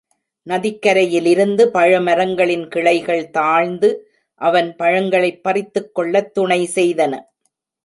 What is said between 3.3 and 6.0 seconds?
தாழ்ந்து அவன் பழங்களைப் பறித்துக்